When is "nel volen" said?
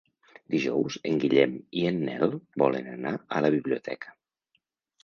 2.09-2.91